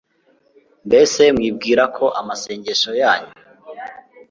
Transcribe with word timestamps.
Mbese 0.87 1.21
mwibwira 1.35 1.83
ko 1.97 2.05
amasengesho 2.19 2.91
yanyu 3.01 3.33